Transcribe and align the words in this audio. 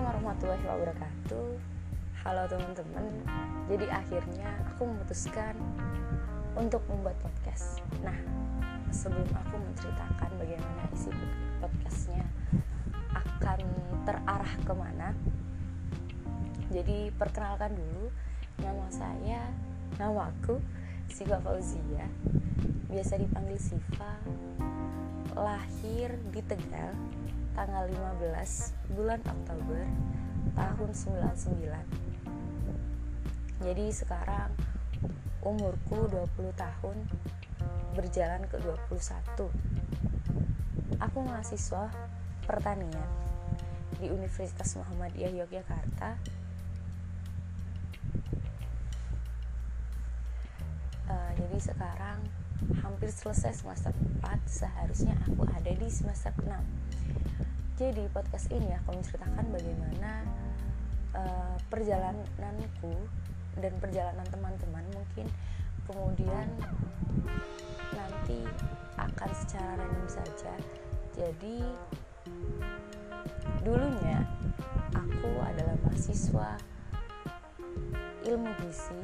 warahmatullahi 0.00 0.64
wabarakatuh. 0.64 1.48
Halo 2.24 2.48
teman-teman. 2.48 3.12
Jadi 3.68 3.92
akhirnya 3.92 4.48
aku 4.72 4.88
memutuskan 4.88 5.52
untuk 6.56 6.80
membuat 6.88 7.20
podcast. 7.20 7.84
Nah 8.00 8.16
sebelum 8.88 9.28
aku 9.28 9.60
menceritakan 9.60 10.32
bagaimana 10.40 10.88
isi 10.96 11.12
podcastnya 11.60 12.24
akan 13.12 13.60
terarah 14.08 14.54
ke 14.64 14.72
mana 14.72 15.12
Jadi 16.72 17.12
perkenalkan 17.20 17.76
dulu. 17.76 18.08
Nama 18.64 18.88
saya, 18.88 19.44
nama 20.00 20.32
aku 20.32 20.56
Siva 21.12 21.36
Fauzia. 21.36 22.08
Biasa 22.88 23.20
dipanggil 23.20 23.60
Siva 23.60 24.24
Lahir 25.38 26.18
di 26.34 26.42
Tegal 26.42 26.90
tanggal 27.54 27.86
15 27.86 28.94
bulan 28.94 29.22
Oktober 29.22 29.86
tahun 30.58 30.90
99 30.90 32.10
jadi 33.60 33.92
sekarang 33.92 34.48
umurku 35.44 36.08
20 36.08 36.56
tahun 36.56 36.96
berjalan 37.94 38.42
ke 38.48 38.56
21 38.58 39.52
aku 40.98 41.18
mahasiswa 41.22 41.92
pertanian 42.48 43.06
di 44.00 44.08
Universitas 44.08 44.74
Muhammadiyah 44.80 45.44
Yogyakarta 45.44 46.16
jadi 51.50 51.74
sekarang 51.74 52.22
hampir 52.78 53.10
selesai 53.10 53.58
semester 53.58 53.90
4 54.22 54.38
seharusnya 54.46 55.18
aku 55.26 55.42
ada 55.50 55.74
di 55.74 55.88
semester 55.90 56.30
6 56.38 56.46
jadi 57.74 58.06
podcast 58.14 58.54
ini 58.54 58.70
aku 58.78 58.94
menceritakan 58.94 59.50
bagaimana 59.50 60.22
uh, 61.18 61.58
perjalananku 61.66 62.94
dan 63.58 63.74
perjalanan 63.82 64.22
teman-teman 64.30 64.84
mungkin 64.94 65.26
kemudian 65.90 66.46
nanti 67.96 68.46
akan 69.00 69.30
secara 69.32 69.80
random 69.80 70.06
saja. 70.06 70.54
Jadi 71.16 71.64
dulunya 73.64 74.22
aku 74.92 75.30
adalah 75.40 75.74
mahasiswa 75.82 76.60
ilmu 78.28 78.50
gizi 78.60 79.02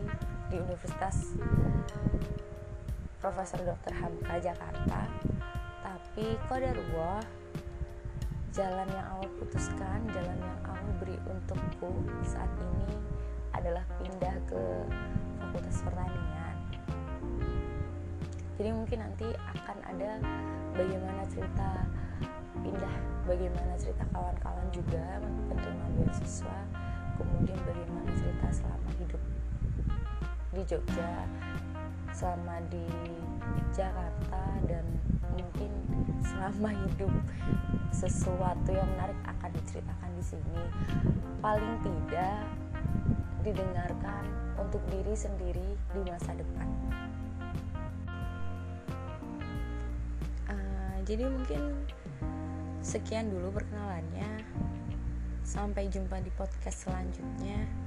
di 0.50 0.56
Universitas 0.62 1.34
Profesor 3.18 3.60
Dr. 3.66 3.92
Hamka 3.96 4.34
Jakarta 4.38 5.00
tapi 5.82 6.38
kodarullah 6.48 7.20
jalan 8.56 8.88
yang 8.88 9.06
Allah 9.12 9.30
putuskan, 9.36 10.00
jalan 10.16 10.38
yang 10.40 10.58
Allah 10.64 10.92
beri 10.96 11.20
untukku 11.28 11.92
saat 12.24 12.48
ini 12.56 12.96
adalah 13.52 13.84
pindah 14.00 14.36
ke 14.48 14.62
Fakultas 15.36 15.84
Pertanian. 15.84 16.56
Jadi 18.56 18.70
mungkin 18.72 18.98
nanti 19.04 19.28
akan 19.36 19.78
ada 19.84 20.10
bagaimana 20.72 21.22
cerita 21.28 21.84
pindah, 22.64 22.96
bagaimana 23.28 23.76
cerita 23.76 24.08
kawan-kawan 24.16 24.66
juga 24.72 25.04
penerima 25.52 25.86
beasiswa, 26.00 26.56
kemudian 27.20 27.60
bagaimana 27.60 28.05
di 30.56 30.64
Jogja, 30.64 31.28
selama 32.16 32.56
di 32.72 32.88
Jakarta 33.76 34.40
dan 34.64 34.88
mungkin 35.36 35.68
selama 36.24 36.72
hidup 36.72 37.12
sesuatu 37.92 38.72
yang 38.72 38.88
menarik 38.96 39.20
akan 39.28 39.52
diceritakan 39.60 40.10
di 40.16 40.24
sini. 40.24 40.60
Paling 41.44 41.76
tidak 41.84 42.40
didengarkan 43.44 44.24
untuk 44.56 44.80
diri 44.88 45.12
sendiri 45.12 45.68
di 45.92 46.00
masa 46.08 46.32
depan. 46.32 46.68
Uh, 50.48 50.96
jadi 51.04 51.28
mungkin 51.28 51.84
sekian 52.80 53.28
dulu 53.28 53.60
perkenalannya. 53.60 54.40
Sampai 55.46 55.86
jumpa 55.86 56.18
di 56.26 56.32
podcast 56.34 56.90
selanjutnya 56.90 57.86